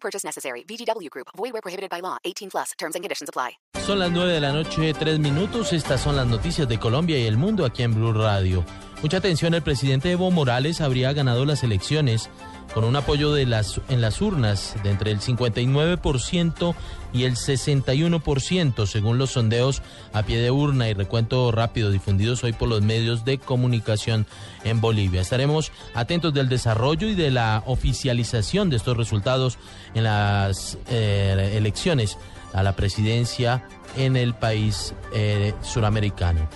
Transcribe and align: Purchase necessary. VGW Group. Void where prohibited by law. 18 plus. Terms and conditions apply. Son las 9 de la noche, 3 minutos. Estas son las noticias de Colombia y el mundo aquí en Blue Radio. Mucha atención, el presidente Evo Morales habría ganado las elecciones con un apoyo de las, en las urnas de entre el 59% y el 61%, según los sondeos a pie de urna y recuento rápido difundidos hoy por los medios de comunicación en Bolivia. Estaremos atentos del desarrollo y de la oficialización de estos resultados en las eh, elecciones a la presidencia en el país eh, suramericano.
Purchase 0.00 0.24
necessary. 0.24 0.64
VGW 0.64 1.10
Group. 1.10 1.28
Void 1.36 1.52
where 1.52 1.62
prohibited 1.62 1.90
by 1.90 2.00
law. 2.00 2.16
18 2.24 2.48
plus. 2.50 2.72
Terms 2.78 2.94
and 2.94 3.04
conditions 3.04 3.28
apply. 3.28 3.58
Son 3.84 3.98
las 3.98 4.10
9 4.10 4.32
de 4.32 4.40
la 4.40 4.52
noche, 4.52 4.92
3 4.92 5.18
minutos. 5.18 5.72
Estas 5.72 6.00
son 6.00 6.16
las 6.16 6.26
noticias 6.26 6.68
de 6.68 6.78
Colombia 6.78 7.18
y 7.18 7.26
el 7.26 7.36
mundo 7.36 7.64
aquí 7.64 7.82
en 7.82 7.94
Blue 7.94 8.12
Radio. 8.12 8.64
Mucha 9.00 9.18
atención, 9.18 9.54
el 9.54 9.62
presidente 9.62 10.10
Evo 10.10 10.32
Morales 10.32 10.80
habría 10.80 11.12
ganado 11.12 11.44
las 11.44 11.62
elecciones 11.62 12.28
con 12.74 12.82
un 12.82 12.96
apoyo 12.96 13.32
de 13.32 13.46
las, 13.46 13.80
en 13.88 14.00
las 14.00 14.20
urnas 14.20 14.74
de 14.82 14.90
entre 14.90 15.12
el 15.12 15.20
59% 15.20 16.74
y 17.12 17.22
el 17.22 17.36
61%, 17.36 18.86
según 18.86 19.18
los 19.18 19.30
sondeos 19.30 19.82
a 20.12 20.24
pie 20.24 20.40
de 20.40 20.50
urna 20.50 20.88
y 20.88 20.94
recuento 20.94 21.52
rápido 21.52 21.92
difundidos 21.92 22.42
hoy 22.42 22.52
por 22.52 22.68
los 22.68 22.82
medios 22.82 23.24
de 23.24 23.38
comunicación 23.38 24.26
en 24.64 24.80
Bolivia. 24.80 25.20
Estaremos 25.20 25.70
atentos 25.94 26.34
del 26.34 26.48
desarrollo 26.48 27.06
y 27.06 27.14
de 27.14 27.30
la 27.30 27.62
oficialización 27.66 28.68
de 28.68 28.76
estos 28.76 28.96
resultados 28.96 29.58
en 29.94 30.04
las 30.04 30.76
eh, 30.90 31.52
elecciones 31.54 32.18
a 32.52 32.64
la 32.64 32.74
presidencia 32.74 33.64
en 33.96 34.16
el 34.16 34.34
país 34.34 34.92
eh, 35.14 35.54
suramericano. 35.62 36.48